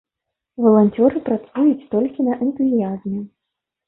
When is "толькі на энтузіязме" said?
1.91-3.19